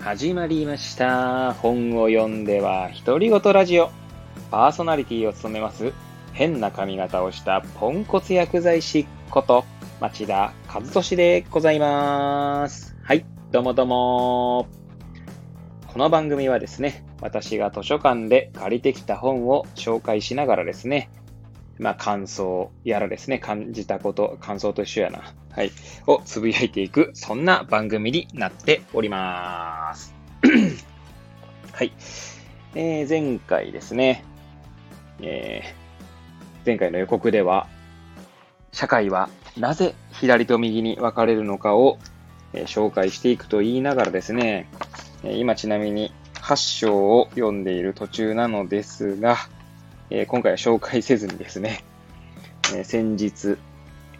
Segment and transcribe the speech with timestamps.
[0.00, 1.52] 始まりました。
[1.52, 3.90] 本を読んでは独り言ラジオ。
[4.50, 5.92] パーソナリティを務めます、
[6.32, 9.66] 変な髪型をしたポンコツ薬剤師こと、
[10.00, 12.96] 町田和俊でございます。
[13.02, 14.66] はい、どうもどうも。
[15.86, 21.10] この番組はですね、私が図書館で借りてきた本を紹介しながらですね、
[21.78, 25.34] まあ感想やらですね、感じたこと、感想と一緒やな。
[25.52, 25.72] はい。
[26.06, 30.14] をつぶやいていく、そんな番組になっております。
[31.72, 31.92] はい。
[32.74, 34.24] えー前回ですね、
[35.20, 35.80] えー
[36.64, 37.66] 前回の予告では、
[38.70, 41.98] 社会はなぜ左と右に分かれるのかを、
[42.52, 44.68] えー紹介していくと言いながらですね、
[45.24, 49.36] えー今ちなみに8章を読んでいる途中なのですが、
[50.10, 51.82] えー今回は紹介せずにですね、
[52.72, 53.56] えー先日、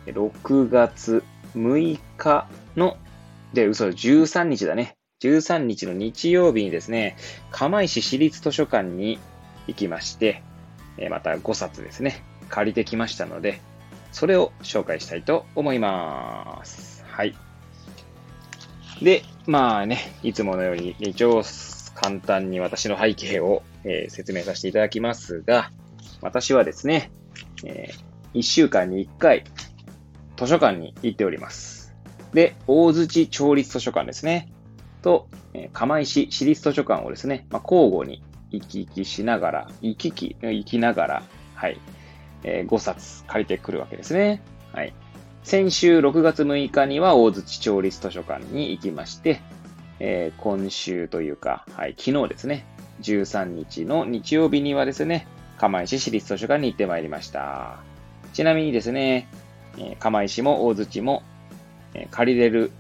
[0.06, 1.22] 6月
[1.54, 2.96] 6日の、
[3.52, 4.96] で、嘘、13日だね。
[5.20, 7.16] 13日の日曜日にですね、
[7.51, 9.18] 釜石市立図書館に
[9.66, 10.42] 行きまして、
[11.10, 13.60] また5冊ですね、借りてきましたので、
[14.12, 17.04] それを紹介したいと思います。
[17.07, 17.37] はい。
[19.02, 21.42] で、まあね、いつものように一応
[21.95, 25.70] 簡単に私の背景を、えー説明させていただきますが、
[26.20, 27.10] 私はですね、
[27.64, 27.90] え
[28.35, 29.45] 1週間に1回、
[30.41, 31.95] 図書館に行っております。
[32.33, 34.51] で、大槌町立図書館ですね。
[35.02, 41.23] と、え釜石市立図書館をですね、まあ、交互に行き来しながら、行き来、行きながら、
[41.55, 41.79] はい、
[42.43, 44.43] えー5冊借りてくるわけですね。
[44.73, 44.95] はい。
[45.43, 49.43] 先週6月6日には大槌町立図書館に行きまして、
[49.99, 52.65] えー今週というか、はい、昨日ですね、
[53.02, 55.27] 13日の日曜日にはですね、
[55.59, 57.80] 釜石市立図書館に行ってまいりました。
[58.32, 59.29] ちなみにですね、
[59.80, 61.23] えー釜石も大槌も、
[61.95, 62.70] え借りれる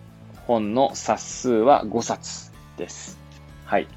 [0.46, 3.18] 本の冊数は5冊です。
[3.64, 3.88] はい。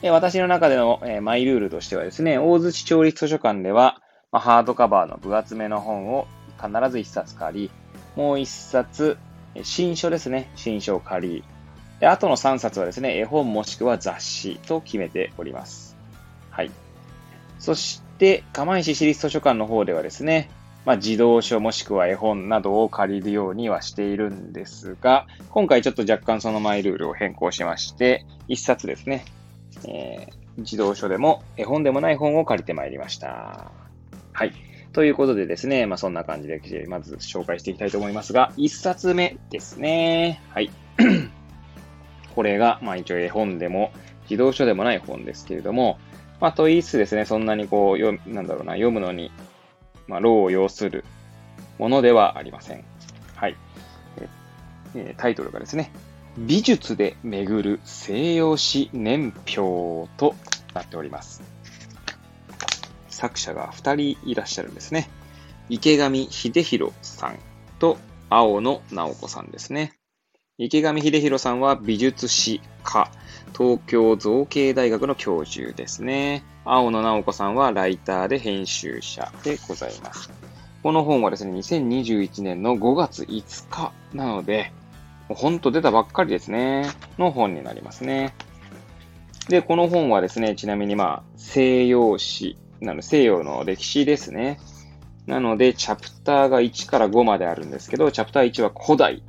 [0.00, 4.00] で私の中での、えーマイルールとしてはですね、大槌町立図書館では、
[4.30, 6.26] まあ、ハードカバーの分厚めの本を
[6.56, 7.70] 必ず1冊借り、
[8.14, 9.18] もう1冊、
[9.62, 11.44] 新書ですね、新書を借り、
[12.00, 15.96] であとの3冊はですね、絵本もしくは雑誌と決めております。
[16.50, 16.70] はい。
[17.58, 20.48] そして、釜石市立図書館の方ではですね、
[20.88, 29.26] まあ、児童書もしくは絵本などを借りるようにはしているんですが、今回ちょっと若干そのマイルールを変更しまして、一冊ですね、
[29.86, 33.70] えー児童書でも絵本でもない本を借りてまいりました。
[34.32, 34.52] はい。
[34.94, 40.42] ということでですね、まあ、そんな感じで、まず紹介していきたいと思いますが、一冊目ですね。
[40.48, 40.70] はい。
[42.34, 43.92] これが、まあ一応絵本でも、
[44.26, 45.98] 児童書でもない本ですけれども、
[46.40, 49.30] まあと言いつつですね、そんなにこう、読なんだろうな、読むのに、
[50.08, 51.04] まあ、労を要する
[51.78, 52.84] ものではありません。
[53.36, 53.56] はい。
[54.94, 55.92] えタイトルがですね、
[56.38, 60.34] 美術で巡る西洋史年表と
[60.74, 61.42] なっております。
[63.08, 65.10] 作者が2人いらっしゃるんですね。
[65.68, 67.38] 池上秀弘さん
[67.78, 67.98] と
[68.30, 69.98] 青野直子さんですね。
[70.56, 73.10] 池上秀弘さんは美術史家、
[73.56, 76.44] 東京造形大学の教授ですね。
[76.70, 80.30] 青野直子さんはライターで編集者でございます。
[80.82, 84.70] この本はですね、2021年の5月5日なので、
[85.30, 86.84] もうほんと出たばっかりですね。
[87.18, 88.34] の本になりますね。
[89.48, 94.60] で、この本はですね、ちなみにまあ、西洋史、なの西洋の歴史ですね。
[95.26, 99.22] なので、チャプターが1から5まであるんですけど、チャプター1は古代、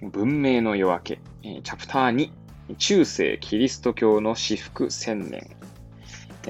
[0.00, 1.18] 文明の夜明け。
[1.42, 5.50] チャプター2、中世キリスト教の至福千年。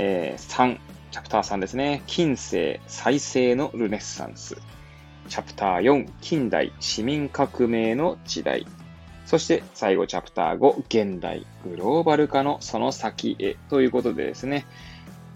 [0.01, 0.79] えー3、
[1.11, 2.05] チャプター3ですね。
[2.07, 4.57] 近世再生のルネッサンス。
[5.29, 8.65] チャプター4、近代市民革命の時代。
[9.27, 14.67] そして最後チャプター5、現代グローバル化のその先へということでですね。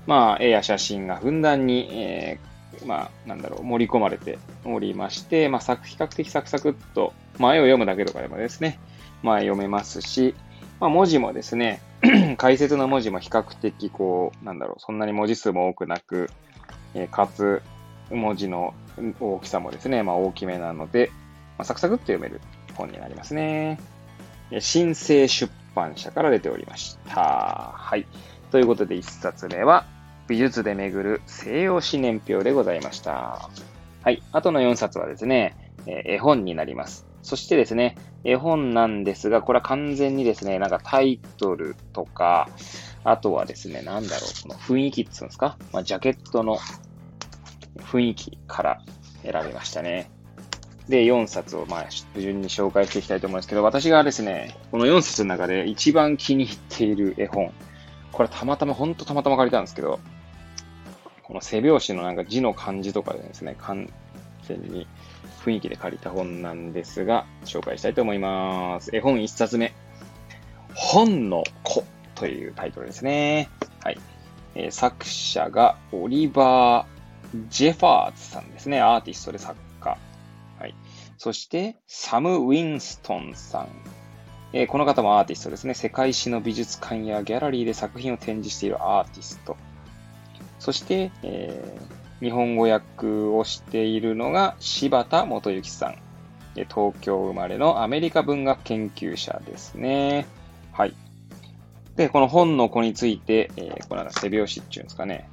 [0.06, 8.78] まあ、絵や写真がふんだんに、えーまあ、なんだろう、盛り込まれておりまして、まあ、比較的サクサクっと、まあ、絵を読むだけとかでもですね、
[9.24, 10.36] まあ、読めますし、
[10.78, 11.82] まあ、文字もですね、
[12.36, 16.30] 解説の文字も比較的こう、なんだろう、そんなに文字数も多くなく、
[16.94, 17.62] えーかつ、
[18.10, 18.74] 文字の
[19.20, 21.10] 大きさもですね、まあ、大きめなので、
[21.58, 22.40] まあ、サクサクっと読める
[22.74, 23.78] 本になりますね。
[24.58, 27.72] 新生出版社から出ておりました。
[27.74, 28.06] はい。
[28.50, 29.86] ということで、一冊目は、
[30.28, 33.48] 美術で巡る西洋史年表でございました。
[34.02, 34.22] はい。
[34.32, 35.56] あとの4冊はですね、
[35.86, 37.11] えー絵本になります。
[37.22, 42.48] そしてですね、絵本なんですが、これは完全にですね、なんかタイトルとか、
[43.04, 46.58] あとはですね、なんだろう、この雰囲気っていうんですか、まあ、ジャケットの
[47.78, 48.82] 雰囲気から
[49.22, 50.10] 選びましたね。
[50.88, 51.86] で、4冊をまあ
[52.18, 57.52] 順に紹介していきたいと思うんですけど、私がですね、この4冊の中で一番気に入っている絵本、
[58.10, 60.00] これたまたま、ほんとたまたま借りたんですけど、
[61.22, 63.56] この背拍子のなんか字の漢字とかでですね、
[64.46, 64.86] 全に
[65.44, 68.94] 雰囲気で借りた本なんですが、紹介したいと思います。
[68.94, 69.72] 絵本1冊目。
[70.74, 71.84] 本の子
[72.14, 73.48] というタイトルですね。
[73.82, 73.98] はい。
[74.54, 78.80] えー、作者がオリバー・ジェファーズさんですね。
[78.80, 79.98] アーティストで作家。
[80.58, 80.74] はい。
[81.18, 83.68] そして、サム・ウィンストンさん。
[84.52, 85.74] えー、この方もアーティストですね。
[85.74, 89.56] 世界史の美術館やギャラリーで作品を展示しているアーティスト。
[90.58, 95.96] そして、えー、日本語訳をしているのが柴田元幸さん。
[96.54, 100.26] 東京生まれのアメリカ文学研究者ですね。
[100.70, 100.94] はい。
[101.96, 105.28] で、この本の子について、えー、これは背拍子っていうんですかね。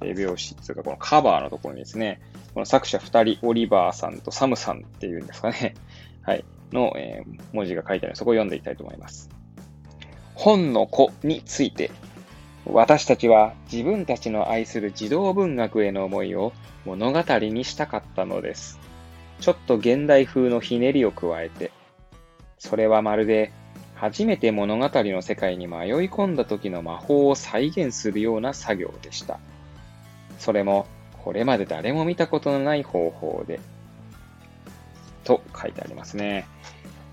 [0.00, 2.20] 背拍子っていうか、このカバーのところにですね、
[2.54, 5.74] この作者二人、オリバーさんとサムさんっていうんですかね。
[6.22, 6.44] はい。
[6.72, 9.30] の、えー、文字が書いてあるので、そこを読んでいきたいと思います。
[10.34, 11.90] 本の子について、
[12.66, 16.52] 私たちは自分たちの愛する児童文学への思いを
[16.84, 18.78] 物語にしたかったのです。
[19.40, 21.72] ちょっと現代風のひねりを加えて。
[22.58, 23.52] それはまるで
[24.00, 29.38] 初めて物語の世界に迷い込んだ時の魔法を再現するような作業でした。
[30.38, 30.86] それも、
[31.22, 33.60] これまで誰も見たことのない方法で。
[35.24, 36.46] と書いてありますね。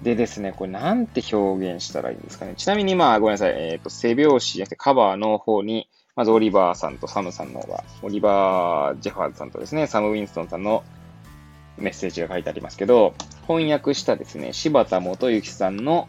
[0.04, 2.54] でですね、これなんて表現したらいいんですかね。
[2.56, 3.54] ちなみにまあごめんなさい。
[3.58, 10.84] えっ、ー、と、背拍子じゃなくてカバーの方に、まずオリバーさんとサムさんの方が、オリバー・ジェファーズさんとですね、サム・ウィンストンさんの
[11.78, 13.16] メッセージが書いてありますけど、
[13.48, 16.08] 翻訳したですね、柴田元幸さんの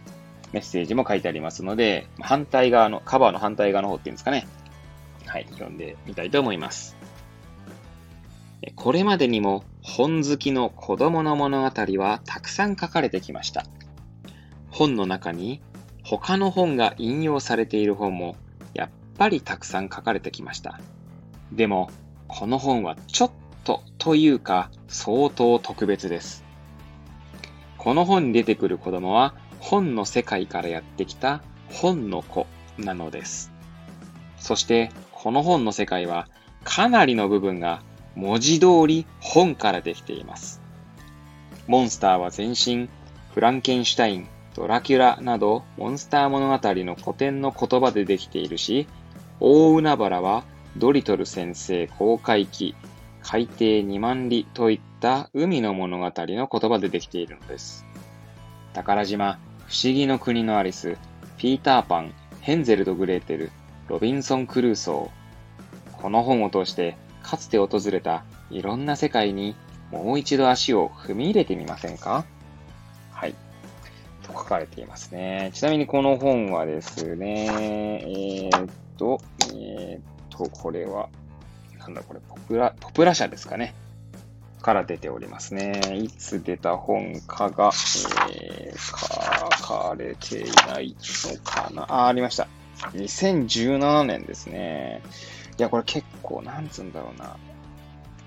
[0.52, 4.46] メッセージも書いてありますので、反対側の、カバーの反対側の方っていうんですかね。
[5.26, 6.96] はい、読んでみたいと思います。
[8.75, 13.64] これまでにも本好きの子供の物語はたくさん書かれてきました。
[14.70, 15.61] 本の中に
[16.03, 18.37] 他の本が引用されている本も
[18.75, 20.81] やっぱりたくさん書かれてきました。
[21.53, 21.91] でも、
[22.29, 23.31] この本はちょっ
[23.65, 26.44] とというか相当特別です。
[27.76, 32.47] この本に出てくる子供は本の世界からやってきた本の子
[32.79, 33.53] なのです。
[34.38, 36.29] そしてこの本の世界は
[36.64, 37.82] かなりの部分が
[38.14, 40.61] 文字通り本からできています。
[41.67, 42.88] モンスターは全身、
[43.35, 44.29] フランケンシュタイン、
[44.59, 48.89] ドラキュラなどモンスター物語の古典の言葉でできているし、
[49.39, 50.43] 大海原は
[50.77, 52.75] ドリトル先生公開記、
[53.23, 57.87] 海底2万里といった海の物語の言葉でできているのです。
[58.75, 59.39] 宝島、
[59.69, 60.97] 不思議の国のアリス、
[61.37, 63.53] ピーターパン、ヘンゼルとグレーテル、
[63.87, 66.03] ロビンソン・クルーソー。
[66.03, 69.55] この本を通して、かつて訪れたいろんな世界に
[69.93, 72.25] もう一度足を踏み入れてみませんか？
[74.49, 75.50] かれていますね。
[75.53, 79.21] ちなみにこの本はですね、えー、っと、
[79.55, 81.11] えー、っと、これは、
[81.79, 83.75] なんだこれ、ポプラ、ポプラ社ですかね。
[84.61, 85.81] から出ておりますね。
[85.95, 87.71] いつ出た本かが、
[88.33, 91.83] えー、書かれていないのかな。
[91.83, 92.49] あ、ありました。
[92.95, 95.03] 2017年ですね。
[95.59, 97.37] いや、これ結構、なんつうんだろうな。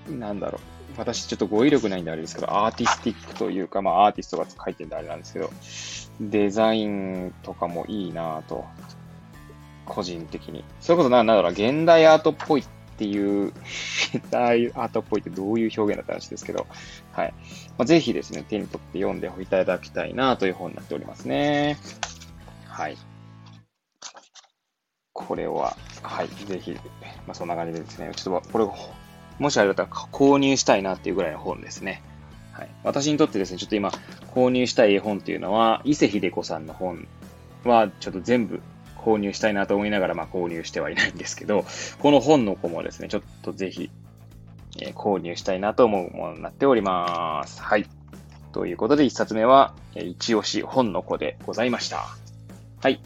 [0.08, 0.60] なんだろう。
[0.98, 5.50] 私ちょっと語彙力ないんであれですけど、アーティスティックというか、まあアーティストが書いてるんであれなんですけど、
[6.20, 8.64] デザインとかもいいなぁと、
[9.86, 10.64] 個人的に。
[10.80, 12.64] それこそなんだろう、現代アートっぽいっ
[12.96, 13.52] ていう、
[14.32, 16.66] ああいうアートっぽいってどういう表現だった話ですけど、
[17.12, 17.34] はい。
[17.78, 21.78] まあ、ぜひですね、手に取って読んでいただきたいなという本になっておりますね。
[22.66, 22.96] はい。
[25.14, 26.72] これは、はい、ぜひ、
[27.26, 28.66] まあ、そんな感じでですね、ちょっとこれ、
[29.38, 32.02] もしあれだったら購入したいなっていうぐらいの本ですね。
[32.52, 32.68] はい。
[32.84, 33.90] 私にとってですね、ちょっと今、
[34.34, 37.08] 購入したい絵本っていうのは、伊勢秀子さんの本
[37.64, 38.60] は、ちょっと全部
[38.98, 41.64] 購入したいなと思いながら、まあ、購入してはいないんですけど、
[41.98, 43.90] この本の子もですね、ちょっとぜひ、
[44.80, 47.60] えー、購入したいなと思うものになっております。
[47.62, 47.86] はい。
[48.52, 52.06] ということで、一冊目は、えー、一押し本の子でございました。
[52.80, 53.00] はい。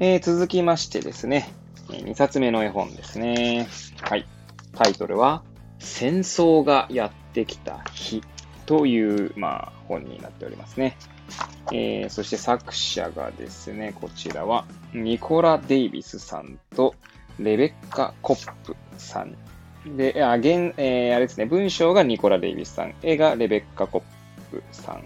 [0.00, 1.52] えー、続きましてですね、
[1.88, 3.68] 二冊目の絵本ですね。
[4.00, 4.26] はい。
[4.74, 5.42] タイトルは、
[5.78, 8.22] 戦争がやってきた日
[8.66, 10.96] という、まあ、本になっておりますね。
[11.72, 16.94] えー、そして作者がですね、こちらは、ニコラ・デイビスさんと、
[17.38, 19.36] レベッカ・コップさん。
[19.96, 24.02] で、あ、現、えー、あれですね、文章がニコラ・デイビスさん、絵がレベッカ・コッ
[24.50, 25.02] プさん。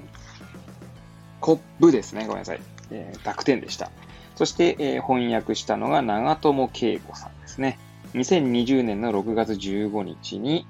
[1.41, 2.61] コップですね、ごめんなさい。
[2.91, 3.91] えー、濁点でした。
[4.35, 7.79] そして、えー、翻訳したのが長友恵子さんですね。
[8.15, 10.67] 2020年の6月15日に、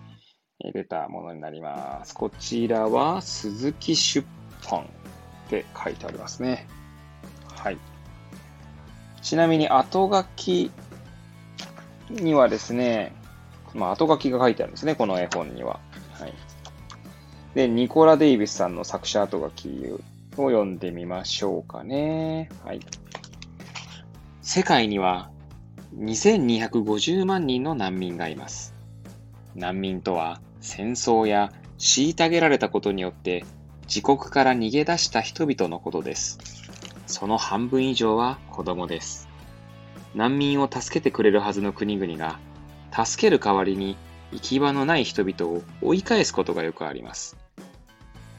[0.73, 2.15] 出たものになります。
[2.15, 4.27] こちらは鈴木出
[4.71, 4.85] 版っ
[5.49, 6.67] て書いてありますね。
[7.55, 7.79] はい。
[9.23, 10.71] ちなみに後書き
[12.11, 13.15] にはですね、
[13.75, 15.81] まあ後書きが書いてあるんですね、この絵本には。
[16.13, 16.35] はい。
[17.55, 19.99] で、ニコラ・デイビスさんの作者後書きを
[20.37, 22.49] 読んでみましょうかね。
[22.65, 22.81] はい。
[24.43, 25.31] 世界には
[25.99, 28.75] 2250万人の難民がいます。
[29.55, 33.45] 難民とは戦争や虐げられたことによって
[33.87, 36.39] 自国から逃げ出した人々のことです。
[37.07, 39.29] その半分以上は子供です。
[40.15, 42.39] 難民を助けてくれるはずの国々が、
[43.05, 43.97] 助ける代わりに
[44.33, 47.37] 行き場のない人々を追い返すことがよくあります。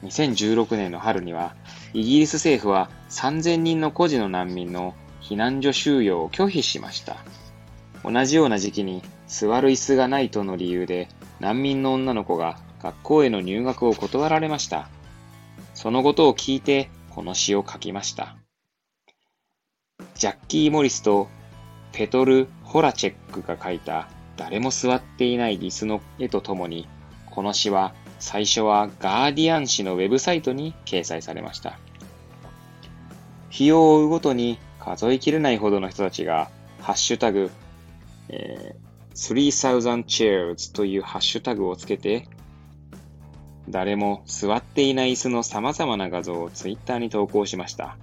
[0.02, 1.54] 2016年の春には、
[1.92, 7.16] イギリス政府は3000人の孤児の難民の避難所収容を拒否しました。
[8.04, 11.08] 同じような時期に座る椅子がないとの理由で
[11.40, 14.88] 難民の女の子が学校への入学を断られました。
[15.74, 18.36] そのことを聞いてこの詩を書きました。
[20.14, 21.28] ジャッキー・モリスと
[21.92, 26.88] ペトル・ホラチェックが書いた誰も座っていない椅子の絵とともに、
[27.30, 31.78] この詩は最初はガーディアン紙のウェブサイトに掲載されました。
[33.50, 36.50] 日を追うごとに数えきれないほどの人たちが、
[36.80, 37.50] ハッシュタグ、
[38.28, 42.28] えー、3000 chairs というハッシュタグをつけて、
[43.68, 47.96] 誰も座っていない椅子の様々な画像をツイッターに投稿しました。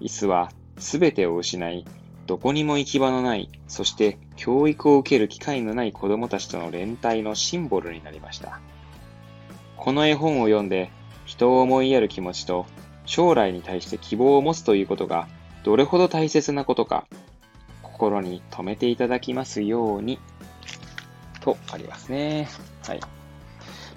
[0.00, 1.84] 椅子はすべてを失い、
[2.26, 8.60] どこにも行き場のない、そして教育を受ける機会のない子供たちとの連帯のシンボルになりました。
[9.76, 10.90] この絵本を読んで、
[11.24, 12.66] 人を思いやる気持ちと、
[13.06, 15.28] 将来に対して希望を持つということが、
[15.64, 17.06] どれほど大切なことか、
[17.98, 20.20] 心に留めていただきますように、
[21.40, 22.48] とありますね。
[22.86, 23.00] はい。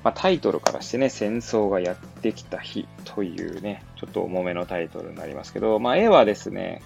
[0.04, 6.82] まあ、タイトルからしてね、戦争がやってきた日というね、ちょっと重めのタイトルになりますけど、まあ、絵はですね、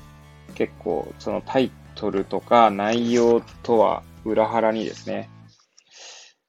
[0.55, 5.29] 結構そのタイトルとか内容とは裏腹にですね、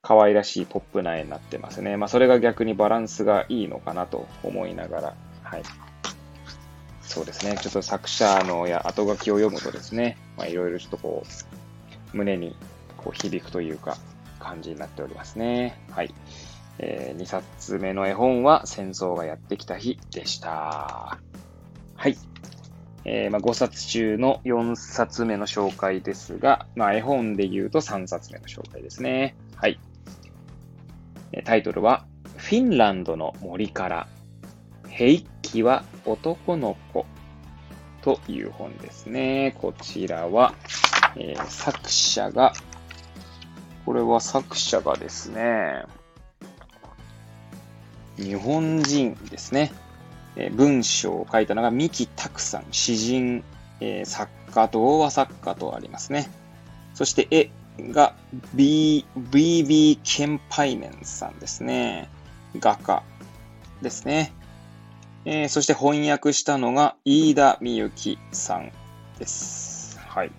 [0.03, 1.97] 可愛らしいポップな絵になってますね。
[1.97, 5.63] まあそれが逆にバランスがいいのかなと思いながら、はい。
[7.17, 7.57] そうですね。
[7.63, 12.55] ちょっと作者のや後書きを読むとですね、まあいろいろちょっとこう、胸に
[12.99, 13.97] こう響くというか、
[14.39, 15.81] 感じになっておりますね。
[15.93, 16.13] はい。
[16.79, 21.19] えー、2冊目の絵本は戦争がやってきた日でした。
[21.95, 22.19] はい。
[23.07, 29.37] えー、まあ、5冊中の4冊目の紹介ですが、まあ、絵本で言うと3冊目の紹介ですね。
[29.55, 29.81] はい。
[31.47, 32.05] タイトルは、
[32.37, 34.07] フィンランドの森から、
[34.97, 37.05] ヘイキは男の子
[38.01, 39.55] という本ですね。
[39.61, 40.55] こちらは、
[41.17, 42.55] えー、作者が、
[43.85, 45.85] これは作者がですね、
[48.17, 49.71] 日本人ですね。
[50.35, 53.45] え文章を書いたのが三木拓さん、詩人、
[53.81, 56.31] えー、作家、童話作家とありますね。
[56.95, 57.51] そして絵
[57.93, 58.15] が
[58.55, 62.09] B、BB ケンパイメンさんですね。
[62.59, 63.03] 画家
[63.83, 64.33] ですね。
[65.29, 68.71] えー、そして翻訳したのが飯田美幸さん
[69.19, 69.99] です。
[69.99, 70.31] はい。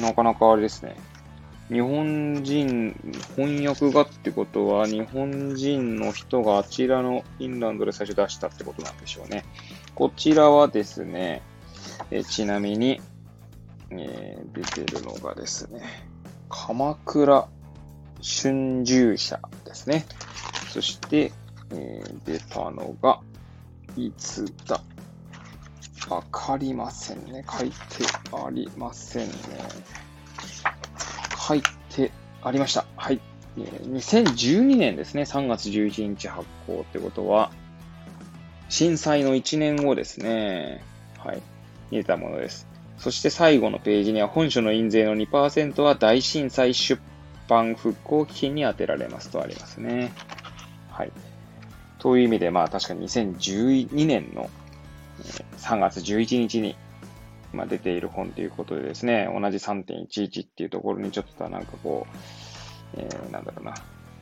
[0.00, 0.96] なかなかあれですね。
[1.72, 2.94] 日本人、
[3.34, 9.44] 翻訳がってことは、日本人の人があちらのフィンランドで最初出したってことなんでしょうね。
[9.96, 11.42] こちらはですね、
[12.12, 13.00] えちなみに、
[13.90, 15.82] えー、出てるのがですね、
[16.48, 17.48] 鎌倉
[18.22, 20.06] 春秋社ですね。
[20.68, 21.32] そして、
[21.72, 23.20] えー、出たのが、
[23.96, 24.80] いつだ？
[26.08, 27.44] わかりませんね。
[27.48, 27.76] 書いて
[28.32, 29.34] ありませんね。
[31.48, 32.86] 書いてありました。
[32.96, 33.20] はい。
[33.56, 35.22] 2012年ですね。
[35.22, 37.50] 3月11日発行ってことは、
[38.68, 40.84] 震災の1年後ですね。
[41.18, 41.42] はい。
[41.90, 42.68] 見えたものです。
[42.98, 47.00] そして最後のページには本書の印税の2%は大震災出
[47.48, 50.12] 版復興基金に充てられますとありますね。
[50.90, 51.12] はい。
[51.98, 54.50] という意味で、まあ確かに2012年の
[55.58, 56.76] 3月11日に
[57.56, 62.06] まあ、出ている本ということでですね、同じ3.11っていうところにちょっとなんかこ
[62.94, 63.74] う、えー、なんだろうな、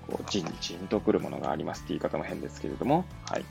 [0.07, 3.45] こう、じんじんとくるものがありますって言い方も変ですけれども、はい。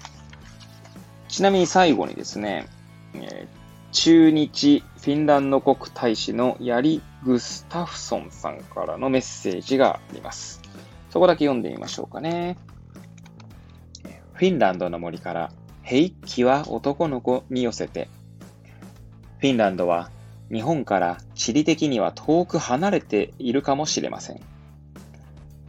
[1.27, 2.67] ちなみに最後にですね、
[3.15, 3.47] えー、
[3.91, 10.61] 中日フィンランド国大使のヤリ・グスタフソンさんからのメッセージがあります。
[11.09, 12.57] そこだけ読んでみましょうかね。
[14.33, 15.51] フィンランドの森から、
[15.83, 18.09] 平気は男の子に寄せて、
[19.39, 20.09] フィンランドは
[20.51, 24.39] 日本から地理的には遠く離れているかもしれません。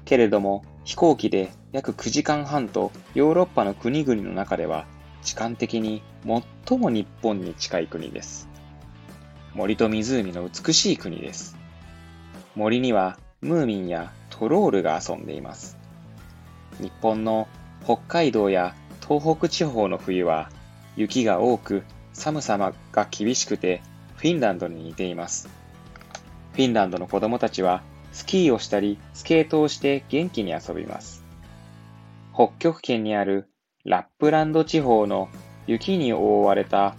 [0.05, 4.87] けれども、飛行機で約9時間半とヨーロッパの国々の中では、
[5.23, 6.03] 時間的に
[6.67, 8.49] 最も日本に近い国です。
[9.55, 11.57] 森と湖の美しい国です。
[12.55, 15.79] 森にはムーミンやトロールが遊んでいます。
[16.81, 17.49] 日本の
[17.85, 18.75] 北海道や
[19.07, 20.49] 東北地方の冬は
[20.97, 22.57] 雪が多く寒さ
[22.93, 23.83] が厳しくて
[24.17, 25.49] フィンランドに似ています。
[26.53, 31.25] フィンランドの子供たちはスキーをしたりスケートをして元気に遊びます。
[32.33, 33.51] 北極圏にある
[33.85, 35.29] ラップランド地方の
[35.67, 36.97] 雪に覆われた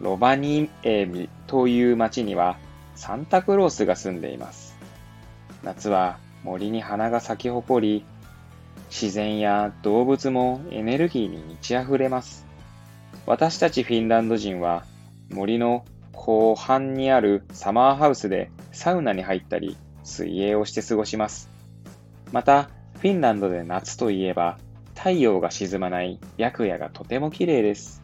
[0.00, 2.58] ロバニエミという町には
[2.94, 4.76] サンタクロースが住んでいます。
[5.62, 8.04] 夏は森に花が咲き誇り、
[8.88, 12.46] 自然や動物もエネルギーに満ち溢れます。
[13.26, 14.84] 私たちフィンランド人は
[15.30, 21.50] 森の後半にあるサマーハウスでサウナに入ったり水泳をして過ごします。
[22.32, 24.58] また、フィンランドで夏といえば
[24.94, 28.02] 太陽が沈まない白夜がとても綺麗です。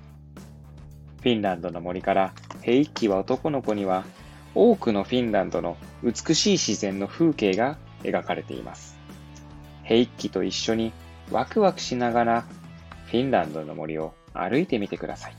[1.22, 4.04] フィンランドの森から平一期は男の子には
[4.54, 8.91] 多くのフィンランドの美しい自然の風景が描かれています。
[9.84, 10.92] 平一期と一緒に
[11.30, 12.44] ワクワクしながら
[13.06, 15.36] フィンランドの森を歩いてみてください。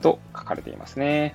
[0.00, 1.34] と書かれていますね。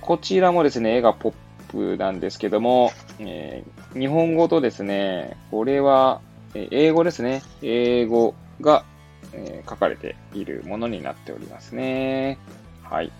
[0.00, 1.34] こちらもですね、絵がポッ
[1.68, 6.20] プなんですけども、えー、日本語とですね、これは、
[6.54, 7.42] え英語ですね。
[7.62, 8.84] 英語が、
[9.32, 12.38] えー、書かれているものになっておりますね。
[12.82, 13.12] はい。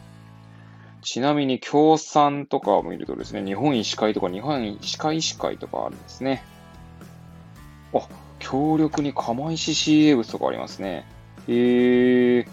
[1.03, 6.43] ちなみに、協賛とかを見るとですね、日本医師会とか日本歯科医師会とかあるんですね。
[7.95, 8.09] あ、
[8.39, 11.07] 強力に釜石 CA 物とかありますね。
[11.49, 12.47] へえ。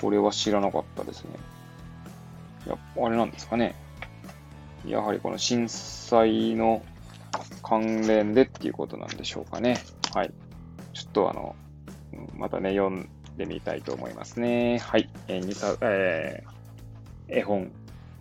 [0.00, 1.30] これは知らなかったですね。
[2.66, 3.74] やあれなんですかね。
[4.86, 6.82] やはりこの震災の
[7.62, 9.78] 関連でっていうことなんでしょうかね。
[10.12, 10.32] はい。
[10.92, 11.56] ちょっとあの、
[12.34, 14.78] またね、読んでみたいと思いますね。
[14.78, 15.08] はい。
[15.28, 17.70] えー、さえー、絵本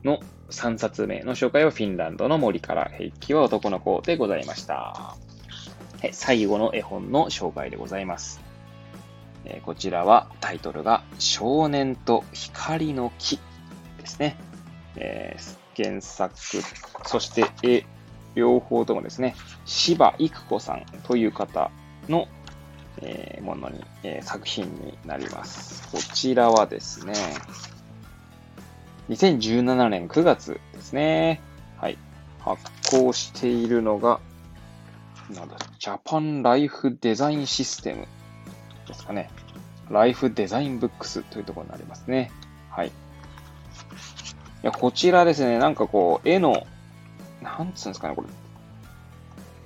[0.04, 5.16] の3冊目の紹介はフィンランドの森から平気は男の子でございました。
[6.12, 8.42] 最後の絵本の紹介でございます。
[9.46, 13.40] え、こちらはタイトルが少年と光の木
[14.00, 14.38] ですね。
[14.96, 16.34] えー、原作、
[17.06, 17.86] そして絵、
[18.36, 19.36] 両方ともですね、
[19.66, 21.72] 芝育子さんという方
[22.08, 22.28] の、
[23.02, 25.92] え、ものに、え、作品になります。
[25.92, 27.14] こちらはですね、
[29.10, 31.42] 2017年9月ですね。
[31.78, 31.98] はい。
[32.40, 32.62] 発
[32.92, 34.20] 行しているのが、
[35.30, 38.08] なんだっ、ジャパンライフデザインシステム
[38.88, 39.30] ですかね。
[39.90, 42.32] ライフデザインブックスというところになりますね。
[42.70, 42.88] はい。
[42.88, 42.92] い
[44.62, 46.66] や、こちらですね、なんかこう、絵の、
[47.42, 48.24] なんつうんですかね、こ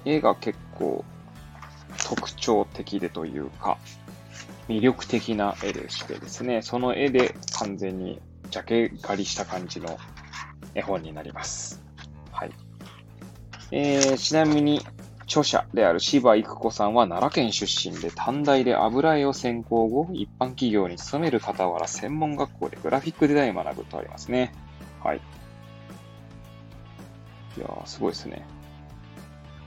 [0.06, 0.12] れ。
[0.12, 1.06] 絵が結構
[2.04, 3.78] 特徴的でというか、
[4.68, 10.00] 魅力的な絵でしてですね、その絵で完全にジャケ狩りした感じの
[10.74, 11.84] 絵本になります。
[12.32, 12.52] はい。
[13.70, 14.82] えー、ちなみに、
[15.28, 24.54] 著者である芝育子さんは奈良県出身で短大で油絵を専攻後、一般企業に勤める傍ら専門学校でグラフィックデザインを学ぶとありますね。
[25.04, 25.18] はい。
[27.58, 28.48] いやー、すごいですね。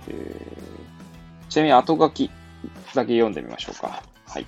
[0.09, 2.31] えー、ちなみに後書き
[2.95, 4.03] だけ読んでみましょうか。
[4.27, 4.47] はい。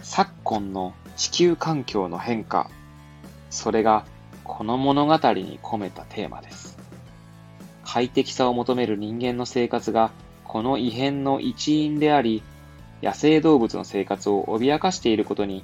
[0.00, 2.70] 昨今の地球環境の変化。
[3.50, 4.06] それが
[4.44, 6.71] この物語に込めたテーマです。
[7.92, 10.12] 快適さを求める人間の生活が
[10.44, 12.42] この異変の一因であり、
[13.02, 15.62] 野生動物の生活を脅かしていることに、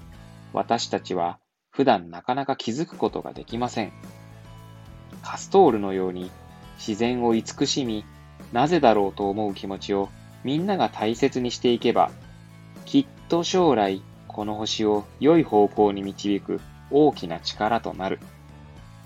[0.53, 1.39] 私たちは
[1.71, 3.95] 普段なかなか気づくことができません。
[5.23, 6.31] カストールのように
[6.77, 8.05] 自然を慈しみ、
[8.53, 10.11] なぜだろうと思う気持ちを
[10.45, 12.11] みんなが大切にしていけば、
[12.85, 16.61] きっと将来この星を良い方向に導く
[16.91, 18.21] 大きな力となる。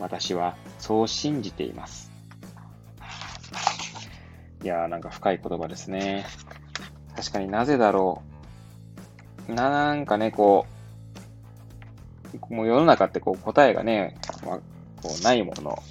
[0.00, 2.11] 私はそう信じています。
[4.62, 6.26] いやーなんか深い言葉ですね。
[7.16, 8.22] 確かになぜだろ
[9.48, 9.54] う。
[9.54, 10.66] なんかね、こ
[12.50, 14.58] う、もう世の中ってこう答えがね、まあ、
[15.02, 15.82] こうないもの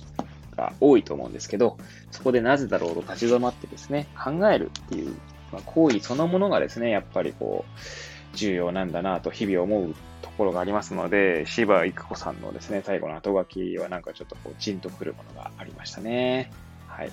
[0.56, 1.78] が多いと思うんですけど、
[2.12, 5.16] そこでなぜだろうと立ち止まってですね、考えるっていう、
[5.52, 16.52] まあ、行為そのものがですね、やっぱりこう、重要なんだなと日々思うところがありますので、芝育子さんのですね、最後の後書きはなんかちょっとこう、じんとくるものがありましたね。
[16.88, 17.12] はい。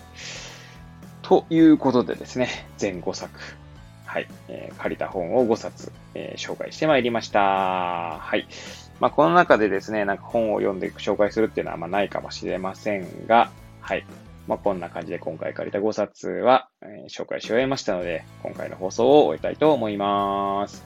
[1.29, 3.39] ということでですね、全5作、
[4.07, 8.19] はい、えー、借りた本を5冊、えー、紹介してまいりました。
[8.19, 8.49] はい。
[8.99, 13.51] まあ、この中でですね、なんか本を読んで紹介するっていうのはあまないかもしれませんが、
[13.83, 14.07] はい。
[14.47, 20.83] まあ、こんな感じで今回借りた5冊は、えー、紹介し終えましたので、今回の放送を終えたいと思います。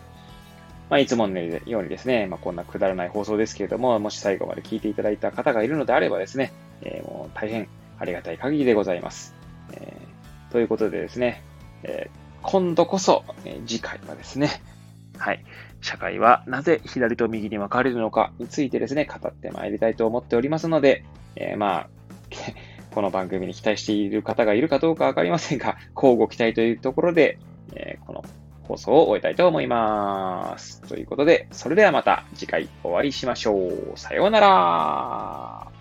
[0.90, 7.68] まあ、いつものようにですね、まあ、こんなくだらない放送ですけれども、もし最後まで聞いていただいた方がいるのであればですね、えー、もう大変
[8.00, 9.36] ありがたい限りでございます。
[9.74, 10.11] えー、
[10.52, 11.42] ということでですね、
[11.82, 14.62] えー、今度こそ、え次回はですね、
[15.16, 15.42] はい。
[15.80, 21.04] 社会はなぜ左と右に分かれるのかについてですね、語ってまいりたいと思っておりますので、
[21.36, 21.88] えー、まあ、
[22.94, 27.38] この番組に期待している方がいるかどうかわかりませんが、交互期待というところで、
[27.74, 28.22] えー、この
[28.64, 30.82] 放送を終えたいと思います。
[30.82, 33.92] ということで、それではまた次回お会いしましょう。
[33.96, 35.71] さようなら。